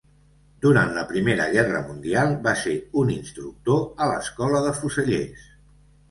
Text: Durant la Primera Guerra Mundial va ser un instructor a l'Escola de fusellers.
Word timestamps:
Durant 0.65 0.91
la 0.93 1.01
Primera 1.09 1.43
Guerra 1.55 1.81
Mundial 1.89 2.31
va 2.47 2.53
ser 2.61 2.73
un 3.01 3.11
instructor 3.15 3.83
a 4.05 4.09
l'Escola 4.13 4.63
de 4.69 4.73
fusellers. 4.79 5.45